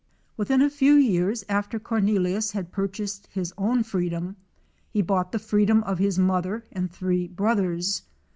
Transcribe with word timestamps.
Within 0.35 0.63
a 0.63 0.69
few 0.71 0.95
years 0.95 1.43
after 1.47 1.79
Cornelius 1.79 2.53
had 2.53 2.71
purchased 2.71 3.27
his 3.27 3.53
own 3.55 3.83
freedom 3.83 4.35
he 4.89 5.03
bought 5.03 5.31
the 5.31 5.37
freedom 5.37 5.83
of 5.83 5.99
his 5.99 6.17
mother 6.17 6.65
and 6.71 6.89
three 6.89 7.27
brothers. 7.27 8.01